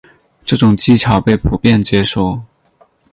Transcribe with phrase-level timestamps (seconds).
[0.43, 2.41] 这种技巧被普遍接受。